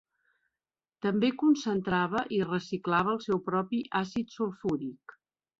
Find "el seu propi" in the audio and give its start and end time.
3.15-3.83